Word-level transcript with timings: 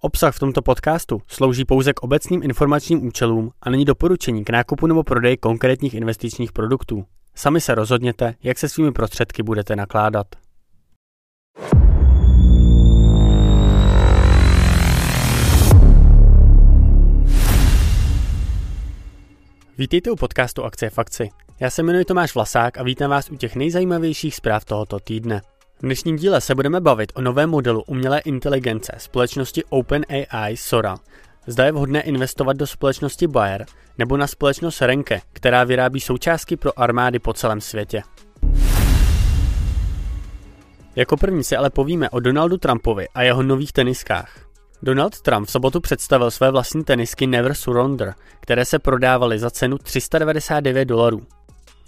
Obsah 0.00 0.34
v 0.34 0.38
tomto 0.38 0.62
podcastu 0.62 1.22
slouží 1.26 1.64
pouze 1.64 1.92
k 1.92 2.02
obecným 2.02 2.42
informačním 2.42 3.06
účelům 3.06 3.50
a 3.62 3.70
není 3.70 3.84
doporučení 3.84 4.44
k 4.44 4.50
nákupu 4.50 4.86
nebo 4.86 5.02
prodeji 5.02 5.36
konkrétních 5.36 5.94
investičních 5.94 6.52
produktů. 6.52 7.04
Sami 7.34 7.60
se 7.60 7.74
rozhodněte, 7.74 8.34
jak 8.42 8.58
se 8.58 8.68
svými 8.68 8.92
prostředky 8.92 9.42
budete 9.42 9.76
nakládat. 9.76 10.26
Vítejte 19.78 20.10
u 20.10 20.16
podcastu 20.16 20.64
Akcie 20.64 20.90
Fakci. 20.90 21.28
Já 21.60 21.70
se 21.70 21.82
jmenuji 21.82 22.04
Tomáš 22.04 22.34
Vlasák 22.34 22.78
a 22.78 22.82
vítám 22.82 23.10
vás 23.10 23.30
u 23.30 23.36
těch 23.36 23.56
nejzajímavějších 23.56 24.34
zpráv 24.34 24.64
tohoto 24.64 25.00
týdne. 25.00 25.40
V 25.78 25.82
dnešním 25.82 26.16
díle 26.16 26.40
se 26.40 26.54
budeme 26.54 26.80
bavit 26.80 27.12
o 27.14 27.20
novém 27.20 27.50
modelu 27.50 27.82
umělé 27.86 28.18
inteligence 28.18 28.92
společnosti 28.98 29.64
OpenAI 29.68 30.56
Sora. 30.56 30.96
Zda 31.46 31.64
je 31.64 31.72
vhodné 31.72 32.00
investovat 32.02 32.56
do 32.56 32.66
společnosti 32.66 33.26
Bayer 33.26 33.66
nebo 33.98 34.16
na 34.16 34.26
společnost 34.26 34.82
Renke, 34.82 35.20
která 35.32 35.64
vyrábí 35.64 36.00
součástky 36.00 36.56
pro 36.56 36.78
armády 36.80 37.18
po 37.18 37.32
celém 37.32 37.60
světě. 37.60 38.02
Jako 40.96 41.16
první 41.16 41.44
si 41.44 41.56
ale 41.56 41.70
povíme 41.70 42.10
o 42.10 42.20
Donaldu 42.20 42.56
Trumpovi 42.56 43.08
a 43.14 43.22
jeho 43.22 43.42
nových 43.42 43.72
teniskách. 43.72 44.30
Donald 44.82 45.20
Trump 45.20 45.48
v 45.48 45.50
sobotu 45.50 45.80
představil 45.80 46.30
své 46.30 46.50
vlastní 46.50 46.84
tenisky 46.84 47.26
Never 47.26 47.54
Surrender, 47.54 48.14
které 48.40 48.64
se 48.64 48.78
prodávaly 48.78 49.38
za 49.38 49.50
cenu 49.50 49.78
399 49.78 50.84
dolarů. 50.84 51.26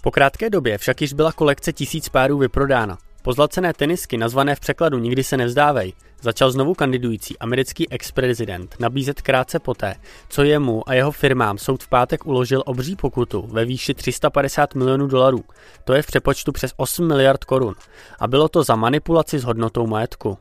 Po 0.01 0.11
krátké 0.11 0.49
době 0.49 0.77
však 0.77 1.01
již 1.01 1.13
byla 1.13 1.31
kolekce 1.31 1.73
tisíc 1.73 2.09
párů 2.09 2.37
vyprodána 2.37 2.97
Pozlacené 3.23 3.73
tenisky, 3.73 4.17
nazvané 4.17 4.55
v 4.55 4.59
překladu 4.59 4.97
Nikdy 4.97 5.23
se 5.23 5.37
nevzdávej, 5.37 5.93
začal 6.21 6.51
znovu 6.51 6.73
kandidující 6.73 7.39
americký 7.39 7.91
ex-prezident 7.91 8.75
nabízet 8.79 9.21
krátce 9.21 9.59
poté, 9.59 9.95
co 10.29 10.43
jemu 10.43 10.89
a 10.89 10.93
jeho 10.93 11.11
firmám 11.11 11.57
soud 11.57 11.83
v 11.83 11.87
pátek 11.87 12.25
uložil 12.25 12.63
obří 12.65 12.95
pokutu 12.95 13.47
ve 13.47 13.65
výši 13.65 13.93
350 13.93 14.75
milionů 14.75 15.07
dolarů, 15.07 15.43
to 15.83 15.93
je 15.93 16.01
v 16.01 16.05
přepočtu 16.05 16.51
přes 16.51 16.73
8 16.77 17.07
miliard 17.07 17.43
korun, 17.43 17.75
a 18.19 18.27
bylo 18.27 18.49
to 18.49 18.63
za 18.63 18.75
manipulaci 18.75 19.39
s 19.39 19.43
hodnotou 19.43 19.87
majetku. 19.87 20.37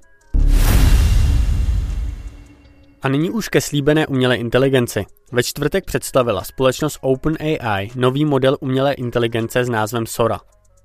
A 3.03 3.09
nyní 3.09 3.31
už 3.31 3.49
ke 3.49 3.61
slíbené 3.61 4.07
umělé 4.07 4.37
inteligenci. 4.37 5.07
Ve 5.33 5.43
čtvrtek 5.43 5.85
představila 5.85 6.45
společnost 6.45 6.99
OpenAI 7.01 7.91
nový 7.95 8.25
model 8.25 8.57
umělé 8.61 8.93
inteligence 8.93 9.65
s 9.65 9.69
názvem 9.69 10.07
Sora. 10.07 10.41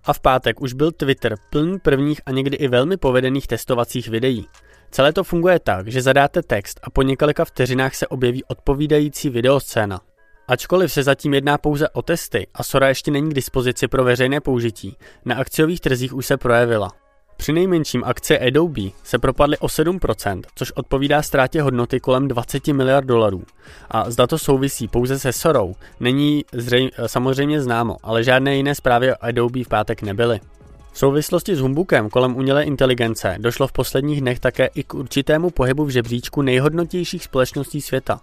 A 0.05 0.13
v 0.13 0.19
pátek 0.19 0.61
už 0.61 0.73
byl 0.73 0.91
Twitter 0.91 1.35
plný 1.49 1.79
prvních 1.79 2.21
a 2.25 2.31
někdy 2.31 2.57
i 2.57 2.67
velmi 2.67 2.97
povedených 2.97 3.47
testovacích 3.47 4.07
videí. 4.07 4.47
Celé 4.91 5.13
to 5.13 5.23
funguje 5.23 5.59
tak, 5.59 5.87
že 5.87 6.01
zadáte 6.01 6.41
text 6.41 6.79
a 6.83 6.89
po 6.89 7.01
několika 7.01 7.45
vteřinách 7.45 7.95
se 7.95 8.07
objeví 8.07 8.43
odpovídající 8.43 9.29
videoscéna. 9.29 10.01
Ačkoliv 10.47 10.91
se 10.91 11.03
zatím 11.03 11.33
jedná 11.33 11.57
pouze 11.57 11.89
o 11.89 12.01
testy 12.01 12.47
a 12.53 12.63
Sora 12.63 12.87
ještě 12.87 13.11
není 13.11 13.29
k 13.29 13.33
dispozici 13.33 13.87
pro 13.87 14.03
veřejné 14.03 14.41
použití, 14.41 14.97
na 15.25 15.35
akciových 15.35 15.81
trzích 15.81 16.13
už 16.13 16.25
se 16.25 16.37
projevila. 16.37 17.04
Při 17.38 17.53
nejmenším 17.53 18.03
akcie 18.03 18.39
Adobe 18.39 18.81
se 19.03 19.19
propadly 19.19 19.58
o 19.58 19.67
7%, 19.67 20.41
což 20.55 20.72
odpovídá 20.72 21.22
ztrátě 21.22 21.61
hodnoty 21.61 22.00
kolem 22.00 22.28
20 22.28 22.67
miliard 22.67 23.05
dolarů. 23.05 23.44
A 23.91 24.11
zda 24.11 24.28
to 24.28 24.38
souvisí 24.38 24.88
pouze 24.88 25.19
se 25.19 25.33
Sorou, 25.33 25.75
není 26.00 26.45
zřejmě, 26.53 26.91
samozřejmě 27.06 27.61
známo, 27.61 27.97
ale 28.03 28.23
žádné 28.23 28.56
jiné 28.56 28.75
zprávy 28.75 29.11
o 29.13 29.16
Adobe 29.22 29.63
v 29.63 29.67
pátek 29.67 30.02
nebyly. 30.02 30.39
V 30.91 30.97
souvislosti 30.97 31.56
s 31.56 31.59
humbukem 31.59 32.09
kolem 32.09 32.36
umělé 32.36 32.63
inteligence 32.63 33.36
došlo 33.39 33.67
v 33.67 33.72
posledních 33.72 34.22
dnech 34.22 34.39
také 34.39 34.66
i 34.66 34.83
k 34.83 34.94
určitému 34.94 35.50
pohybu 35.50 35.86
v 35.86 35.89
žebříčku 35.89 36.41
nejhodnotějších 36.41 37.23
společností 37.23 37.81
světa. 37.81 38.19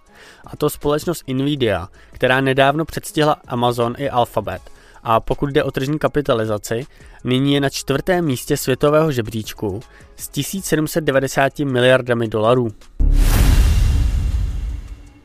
A 0.47 0.57
to 0.57 0.71
společnost 0.71 1.25
Nvidia, 1.29 1.89
která 2.13 2.41
nedávno 2.41 2.85
předstihla 2.85 3.37
Amazon 3.47 3.95
i 3.99 4.11
Alphabet– 4.11 4.63
a 5.03 5.21
pokud 5.21 5.51
jde 5.51 5.65
o 5.65 5.71
tržní 5.71 5.99
kapitalizaci, 5.99 6.87
nyní 7.25 7.55
je 7.55 7.61
na 7.61 7.71
čtvrtém 7.71 8.25
místě 8.25 8.57
světového 8.57 9.13
žebříčku 9.13 9.81
s 10.17 10.29
1790 10.29 11.59
miliardami 11.59 12.29
dolarů. 12.29 12.69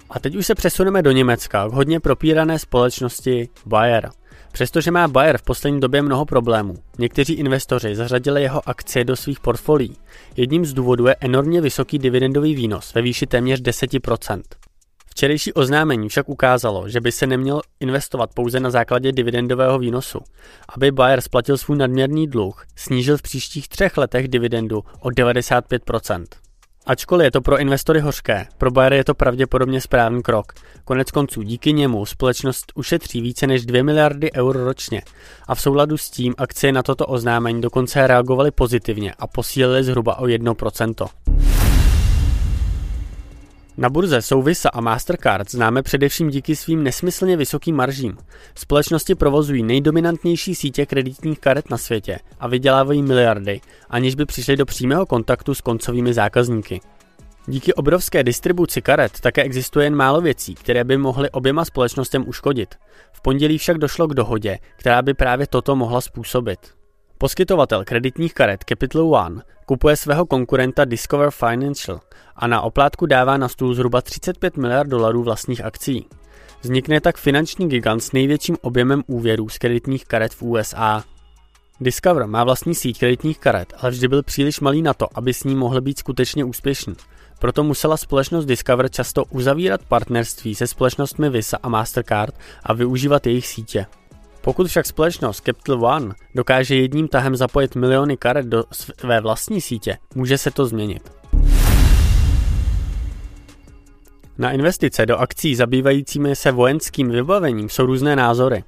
A 0.10 0.20
teď 0.20 0.36
už 0.36 0.46
se 0.46 0.56
přesuneme 0.56 1.02
do 1.02 1.12
Německa 1.12 1.68
k 1.68 1.74
hodně 1.74 2.00
propírané 2.00 2.60
společnosti 2.60 3.50
Bayer. 3.66 4.10
Přestože 4.52 4.92
má 4.92 5.08
Bayer 5.08 5.38
v 5.38 5.42
poslední 5.42 5.80
době 5.80 6.02
mnoho 6.02 6.26
problémů, 6.26 6.76
někteří 7.00 7.34
investoři 7.34 7.96
zařadili 7.96 8.42
jeho 8.42 8.70
akcie 8.70 9.06
do 9.06 9.16
svých 9.16 9.40
portfolií. 9.40 9.98
Jedním 10.36 10.66
z 10.66 10.74
důvodů 10.74 11.08
je 11.08 11.16
enormně 11.20 11.62
vysoký 11.62 12.00
dividendový 12.00 12.56
výnos 12.56 12.94
ve 12.94 13.02
výši 13.02 13.26
téměř 13.26 13.62
10%. 13.62 14.42
Včerejší 15.18 15.54
oznámení 15.54 16.10
však 16.10 16.30
ukázalo, 16.30 16.90
že 16.90 17.02
by 17.02 17.12
se 17.12 17.28
neměl 17.28 17.62
investovat 17.80 18.30
pouze 18.34 18.60
na 18.60 18.70
základě 18.70 19.12
dividendového 19.12 19.80
výnosu. 19.80 20.20
Aby 20.70 20.92
Bayer 20.92 21.22
splatil 21.22 21.58
svůj 21.58 21.78
nadměrný 21.78 22.28
dluh, 22.28 22.66
snížil 22.76 23.18
v 23.18 23.22
příštích 23.22 23.68
třech 23.68 23.98
letech 23.98 24.28
dividendu 24.28 24.84
o 25.00 25.10
95%. 25.10 26.26
Ačkoliv 26.86 27.26
je 27.26 27.32
to 27.32 27.42
pro 27.42 27.58
investory 27.58 28.00
hořké, 28.00 28.48
pro 28.58 28.72
Bayer 28.72 28.94
je 28.94 29.04
to 29.04 29.14
pravděpodobně 29.14 29.82
správný 29.82 30.22
krok. 30.22 30.54
Konec 30.86 31.12
konců 31.12 31.42
díky 31.42 31.74
němu 31.74 32.06
společnost 32.06 32.72
ušetří 32.76 33.22
více 33.22 33.48
než 33.48 33.66
2 33.66 33.84
miliardy 33.84 34.34
eur 34.34 34.58
ročně 34.58 35.02
a 35.48 35.56
v 35.56 35.62
souladu 35.62 35.98
s 35.98 36.10
tím 36.10 36.36
akcie 36.38 36.72
na 36.74 36.84
toto 36.84 37.06
oznámení 37.06 37.62
dokonce 37.62 38.08
reagovaly 38.08 38.52
pozitivně 38.52 39.14
a 39.20 39.28
posílily 39.28 39.84
zhruba 39.84 40.20
o 40.20 40.26
1%. 40.26 41.08
Na 43.80 43.90
burze 43.90 44.22
jsou 44.22 44.42
Visa 44.42 44.70
a 44.70 44.82
Mastercard 44.82 45.52
známe 45.52 45.82
především 45.84 46.30
díky 46.30 46.56
svým 46.56 46.84
nesmyslně 46.84 47.38
vysokým 47.38 47.76
maržím. 47.76 48.18
Společnosti 48.56 49.16
provozují 49.16 49.64
nejdominantnější 49.64 50.56
sítě 50.56 50.86
kreditních 50.86 51.40
karet 51.40 51.70
na 51.70 51.78
světě 51.78 52.20
a 52.40 52.48
vydělávají 52.48 53.04
miliardy, 53.04 53.62
aniž 53.90 54.16
by 54.16 54.26
přišli 54.26 54.58
do 54.58 54.66
přímého 54.66 55.06
kontaktu 55.06 55.54
s 55.54 55.62
koncovými 55.62 56.14
zákazníky. 56.14 56.82
Díky 57.48 57.74
obrovské 57.74 58.24
distribuci 58.24 58.82
karet 58.82 59.20
také 59.20 59.44
existuje 59.44 59.86
jen 59.86 59.96
málo 59.96 60.22
věcí, 60.22 60.56
které 60.56 60.84
by 60.84 60.98
mohly 60.98 61.30
oběma 61.30 61.66
společnostem 61.66 62.24
uškodit. 62.28 62.76
V 63.12 63.22
pondělí 63.22 63.58
však 63.58 63.78
došlo 63.78 64.08
k 64.08 64.14
dohodě, 64.14 64.58
která 64.78 65.02
by 65.02 65.14
právě 65.14 65.48
toto 65.48 65.76
mohla 65.76 66.02
způsobit. 66.02 66.77
Poskytovatel 67.20 67.86
kreditních 67.86 68.34
karet 68.34 68.64
Capital 68.70 69.16
One 69.16 69.42
kupuje 69.66 69.96
svého 69.96 70.26
konkurenta 70.26 70.86
Discover 70.86 71.32
Financial 71.32 72.00
a 72.36 72.48
na 72.48 72.62
oplátku 72.62 73.06
dává 73.06 73.38
na 73.38 73.48
stůl 73.48 73.74
zhruba 73.74 74.02
35 74.02 74.58
miliard 74.58 74.90
dolarů 74.90 75.24
vlastních 75.24 75.66
akcí. 75.66 76.06
Vznikne 76.62 77.02
tak 77.02 77.18
finanční 77.18 77.70
gigant 77.70 78.04
s 78.04 78.12
největším 78.12 78.58
objemem 78.62 79.04
úvěrů 79.08 79.50
z 79.50 79.58
kreditních 79.58 80.06
karet 80.06 80.34
v 80.34 80.42
USA. 80.42 81.04
Discover 81.82 82.28
má 82.28 82.44
vlastní 82.44 82.76
síť 82.76 83.00
kreditních 83.00 83.40
karet, 83.40 83.74
ale 83.78 83.92
vždy 83.92 84.08
byl 84.08 84.24
příliš 84.24 84.60
malý 84.60 84.82
na 84.82 84.94
to, 84.94 85.08
aby 85.16 85.34
s 85.34 85.44
ní 85.44 85.56
mohl 85.56 85.82
být 85.82 86.00
skutečně 86.00 86.44
úspěšný. 86.44 86.96
Proto 87.40 87.64
musela 87.64 87.98
společnost 87.98 88.46
Discover 88.46 88.90
často 88.90 89.26
uzavírat 89.26 89.82
partnerství 89.84 90.56
se 90.56 90.68
společnostmi 90.68 91.30
Visa 91.30 91.58
a 91.64 91.70
Mastercard 91.70 92.36
a 92.64 92.74
využívat 92.74 93.28
jejich 93.28 93.48
sítě. 93.48 93.86
Pokud 94.48 94.68
však 94.68 94.86
společnost 94.86 95.42
Capital 95.46 95.86
One 95.86 96.16
dokáže 96.36 96.76
jedním 96.76 97.08
tahem 97.08 97.36
zapojit 97.36 97.76
miliony 97.76 98.18
karet 98.18 98.46
do 98.46 98.64
své 98.72 99.22
vlastní 99.22 99.62
sítě, 99.62 99.98
může 100.16 100.38
se 100.38 100.52
to 100.52 100.66
změnit. 100.66 101.12
Na 104.38 104.52
investice 104.52 105.06
do 105.06 105.18
akcí 105.18 105.56
zabývajícími 105.56 106.36
se 106.36 106.52
vojenským 106.52 107.10
vybavením 107.10 107.70
jsou 107.70 107.86
různé 107.86 108.16
názory. 108.16 108.64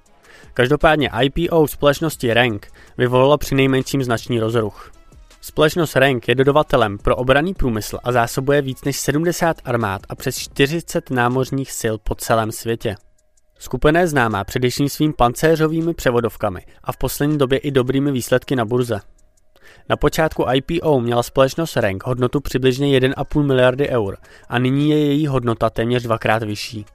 Každopádně 0.53 1.09
IPO 1.22 1.67
společnosti 1.67 2.34
Rank 2.34 2.67
vyvolalo 2.97 3.38
přinejmenším 3.38 4.03
značný 4.03 4.40
rozruch. 4.40 4.91
Společnost 5.41 5.96
Rank 5.96 6.28
je 6.28 6.35
dodavatelem 6.35 6.97
pro 6.97 7.16
obraný 7.16 7.53
průmysl 7.53 8.00
a 8.03 8.11
zásobuje 8.11 8.61
víc 8.61 8.84
než 8.84 9.00
70 9.00 9.57
armád 9.66 10.01
a 10.09 10.16
přes 10.16 10.37
40 10.37 11.09
námořních 11.09 11.72
sil 11.81 11.96
po 12.03 12.16
celém 12.16 12.52
světě. 12.52 12.96
Skupina 13.61 14.00
je 14.00 14.08
známá 14.08 14.44
především 14.44 14.90
svým 14.90 15.14
pancéřovými 15.14 15.94
převodovkami 15.94 16.66
a 16.84 16.91
v 16.91 16.97
poslední 16.97 17.38
době 17.38 17.58
i 17.58 17.72
dobrými 17.72 18.11
výsledky 18.11 18.56
na 18.56 18.66
burze. 18.66 19.00
Na 19.90 19.97
počátku 19.97 20.46
IPO 20.53 21.00
měla 21.00 21.23
společnost 21.23 21.78
Rank 21.78 22.06
hodnotu 22.06 22.40
přibližně 22.40 23.00
1,5 23.00 23.44
miliardy 23.44 23.90
eur 23.90 24.17
a 24.50 24.59
nyní 24.59 24.90
je 24.90 25.06
její 25.06 25.28
hodnota 25.28 25.70
téměř 25.70 26.03
dvakrát 26.03 26.44
vyšší. 26.44 26.85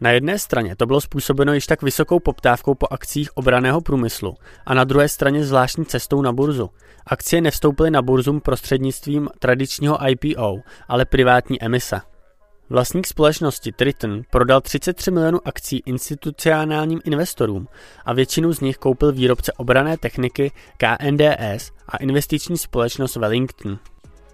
Na 0.00 0.10
jedné 0.10 0.38
straně 0.38 0.76
to 0.76 0.86
bylo 0.86 1.00
způsobeno 1.00 1.54
již 1.54 1.66
tak 1.66 1.82
vysokou 1.82 2.20
poptávkou 2.20 2.74
po 2.74 2.86
akcích 2.90 3.36
obraného 3.36 3.80
průmyslu 3.80 4.34
a 4.66 4.74
na 4.74 4.84
druhé 4.84 5.08
straně 5.08 5.44
zvláštní 5.44 5.84
cestou 5.84 6.22
na 6.22 6.32
burzu. 6.32 6.70
Akcie 7.06 7.40
nevstoupily 7.40 7.90
na 7.90 8.02
burzum 8.02 8.40
prostřednictvím 8.40 9.28
tradičního 9.38 9.98
IPO, 10.08 10.56
ale 10.88 11.04
privátní 11.04 11.62
emise. 11.62 12.00
Vlastník 12.72 13.06
společnosti 13.06 13.72
Triton 13.72 14.22
prodal 14.30 14.60
33 14.60 15.10
milionů 15.10 15.38
akcí 15.44 15.82
institucionálním 15.86 17.00
investorům 17.04 17.68
a 18.04 18.12
většinu 18.12 18.52
z 18.52 18.60
nich 18.60 18.76
koupil 18.78 19.12
výrobce 19.12 19.52
obrané 19.52 19.96
techniky 19.96 20.52
KNDS 20.76 21.72
a 21.88 21.96
investiční 21.96 22.58
společnost 22.58 23.16
Wellington. 23.16 23.78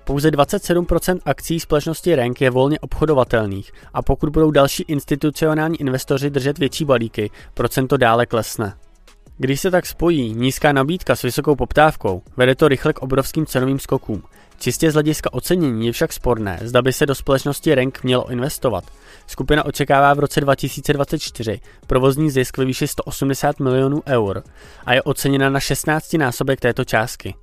Pouze 0.05 0.31
27% 0.31 1.19
akcí 1.25 1.61
společnosti 1.61 2.15
Rank 2.15 2.41
je 2.41 2.51
volně 2.51 2.81
obchodovatelných 2.81 3.73
a 3.95 4.03
pokud 4.03 4.31
budou 4.31 4.51
další 4.51 4.83
institucionální 4.83 5.81
investoři 5.81 6.31
držet 6.31 6.59
větší 6.59 6.85
balíky, 6.85 7.31
procento 7.55 7.97
dále 7.97 8.27
klesne. 8.27 8.77
Když 9.39 9.61
se 9.61 9.71
tak 9.71 9.87
spojí 9.87 10.35
nízká 10.35 10.73
nabídka 10.73 11.17
s 11.17 11.23
vysokou 11.23 11.57
poptávkou, 11.57 12.23
vede 12.37 12.55
to 12.55 12.69
rychle 12.69 12.93
k 12.93 12.99
obrovským 12.99 13.47
cenovým 13.47 13.79
skokům. 13.79 14.23
Čistě 14.59 14.91
z 14.91 14.95
hlediska 14.95 15.33
ocenění 15.33 15.87
je 15.87 15.93
však 15.93 16.13
sporné, 16.13 16.59
zda 16.63 16.83
by 16.83 16.93
se 16.93 17.07
do 17.07 17.15
společnosti 17.15 17.75
Rank 17.75 18.03
mělo 18.03 18.31
investovat. 18.31 18.85
Skupina 19.27 19.65
očekává 19.65 20.15
v 20.15 20.19
roce 20.19 20.41
2024 20.41 21.61
provozní 21.87 22.31
zisk 22.31 22.59
ve 22.59 22.65
výši 22.65 22.89
180 22.89 23.61
milionů 23.61 24.03
eur 24.07 24.43
a 24.87 24.95
je 24.95 25.03
oceněna 25.03 25.51
na 25.51 25.61
16 25.61 26.13
násobek 26.13 26.61
této 26.61 26.85
částky. 26.85 27.35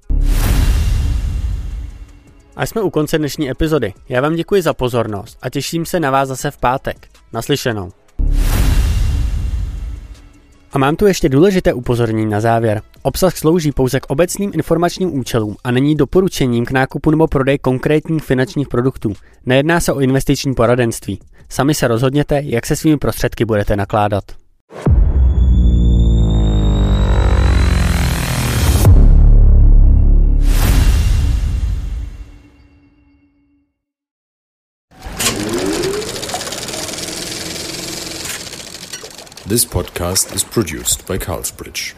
A 2.56 2.66
jsme 2.66 2.82
u 2.82 2.90
konce 2.90 3.18
dnešní 3.18 3.50
epizody. 3.50 3.94
Já 4.10 4.22
vám 4.22 4.36
děkuji 4.36 4.62
za 4.62 4.74
pozornost 4.74 5.38
a 5.42 5.50
těším 5.50 5.86
se 5.86 6.00
na 6.00 6.12
vás 6.12 6.28
zase 6.28 6.52
v 6.52 6.58
pátek. 6.58 7.08
Naslyšenou. 7.34 8.03
A 10.74 10.78
mám 10.78 10.96
tu 10.96 11.06
ještě 11.06 11.30
důležité 11.30 11.74
upozornění 11.74 12.32
na 12.32 12.42
závěr. 12.42 12.82
Obsah 13.02 13.38
slouží 13.38 13.72
pouze 13.72 14.00
k 14.00 14.06
obecným 14.10 14.52
informačním 14.54 15.20
účelům 15.20 15.56
a 15.64 15.72
není 15.72 15.96
doporučením 15.96 16.66
k 16.66 16.72
nákupu 16.72 17.12
nebo 17.12 17.28
prodeji 17.28 17.58
konkrétních 17.58 18.24
finančních 18.24 18.68
produktů. 18.68 19.14
Nejedná 19.46 19.80
se 19.80 19.94
o 19.94 20.00
investiční 20.00 20.54
poradenství. 20.54 21.20
Sami 21.50 21.74
se 21.74 21.88
rozhodněte, 21.88 22.42
jak 22.44 22.66
se 22.66 22.76
svými 22.76 22.98
prostředky 22.98 23.46
budete 23.46 23.76
nakládat. 23.76 24.24
This 39.46 39.66
podcast 39.66 40.34
is 40.34 40.42
produced 40.46 41.06
by 41.06 41.18
Carlsbridge. 41.18 41.96